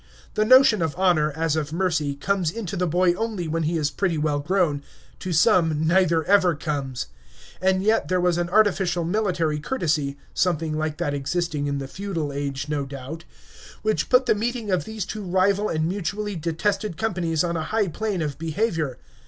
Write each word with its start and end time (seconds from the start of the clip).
The 0.33 0.45
notion 0.45 0.81
of 0.81 0.97
honor, 0.97 1.31
as 1.33 1.55
of 1.55 1.71
mercy, 1.71 2.15
comes 2.15 2.49
into 2.49 2.75
the 2.75 2.87
boy 2.87 3.13
only 3.13 3.47
when 3.47 3.61
he 3.61 3.77
is 3.77 3.91
pretty 3.91 4.17
well 4.17 4.39
grown; 4.39 4.81
to 5.19 5.31
some 5.31 5.85
neither 5.85 6.23
ever 6.23 6.55
comes. 6.55 7.05
And 7.61 7.83
yet 7.83 8.07
there 8.07 8.19
was 8.19 8.39
an 8.39 8.49
artificial 8.49 9.03
military 9.03 9.59
courtesy 9.59 10.17
(something 10.33 10.75
like 10.75 10.97
that 10.97 11.13
existing 11.13 11.67
in 11.67 11.77
the 11.77 11.87
feudal 11.87 12.33
age, 12.33 12.67
no 12.67 12.83
doubt) 12.87 13.25
which 13.83 14.09
put 14.09 14.25
the 14.25 14.33
meeting 14.33 14.71
of 14.71 14.85
these 14.85 15.05
two 15.05 15.21
rival 15.21 15.69
and 15.69 15.87
mutually 15.87 16.35
detested 16.35 16.97
companies 16.97 17.43
on 17.43 17.55
a 17.55 17.65
high 17.65 17.87
plane 17.87 18.23
of 18.23 18.39
behavior. 18.39 18.97